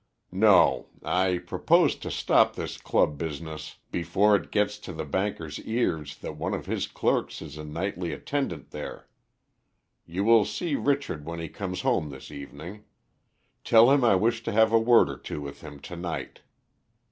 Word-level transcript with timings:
"No, 0.33 0.87
I 1.03 1.37
propose 1.37 1.95
to 1.97 2.09
stop 2.09 2.55
this 2.55 2.77
club 2.77 3.19
business 3.19 3.77
before 3.91 4.35
it 4.35 4.49
gets 4.49 4.79
to 4.79 4.93
the 4.93 5.05
banker's 5.05 5.59
ears 5.59 6.17
that 6.17 6.37
one 6.37 6.55
of 6.55 6.65
his 6.65 6.87
clerks 6.87 7.39
is 7.39 7.55
a 7.55 7.63
nightly 7.63 8.11
attendant 8.11 8.71
there. 8.71 9.07
You 10.07 10.23
will 10.23 10.43
see 10.43 10.73
Richard 10.73 11.23
when 11.27 11.39
he 11.39 11.49
comes 11.49 11.81
home 11.81 12.09
this 12.09 12.31
evening; 12.31 12.83
tell 13.63 13.91
him 13.91 14.03
I 14.03 14.15
wish 14.15 14.41
to 14.45 14.51
have 14.51 14.73
a 14.73 14.79
word 14.79 15.07
or 15.07 15.17
two 15.17 15.39
with 15.41 15.61
him 15.61 15.79
to 15.81 15.95
night. 15.95 16.39